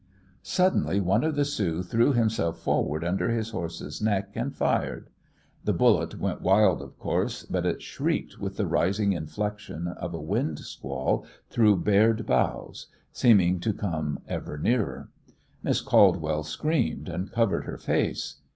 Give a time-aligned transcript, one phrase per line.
[0.41, 5.11] Suddenly one of the Sioux threw himself forward under his horse's neck and fired.
[5.63, 10.19] The bullet went wild, of course, but it shrieked with the rising inflection of a
[10.19, 15.09] wind squall through bared boughs, seeming to come ever nearer.
[15.61, 18.37] Miss Caldwell screamed and covered her face.